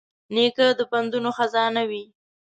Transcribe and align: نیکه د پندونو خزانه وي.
نیکه 0.33 0.65
د 0.77 0.81
پندونو 0.91 1.29
خزانه 1.37 1.83
وي. 1.89 2.03